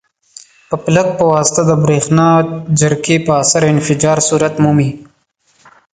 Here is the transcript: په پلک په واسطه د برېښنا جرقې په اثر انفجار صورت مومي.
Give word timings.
په 0.69 0.75
پلک 0.85 1.07
په 1.17 1.25
واسطه 1.31 1.61
د 1.65 1.71
برېښنا 1.83 2.27
جرقې 2.79 3.17
په 3.25 3.31
اثر 3.41 3.61
انفجار 3.75 4.17
صورت 4.27 4.53
مومي. 4.63 4.91